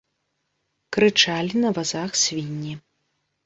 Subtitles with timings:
[0.97, 2.77] Крычалі на вазах свінні.